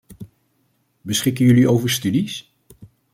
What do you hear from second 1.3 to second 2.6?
jullie over studies?